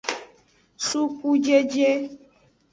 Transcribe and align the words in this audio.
Sukujeje. 0.87 1.89